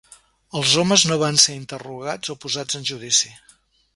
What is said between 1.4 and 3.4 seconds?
ser interrogat o posats en judici.